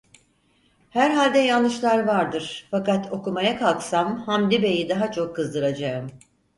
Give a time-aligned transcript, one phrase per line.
[0.89, 6.09] Herhalde yanlışlar vardır, fakat okumaya kalksam Hamdi beyi daha çok kızdıracağım…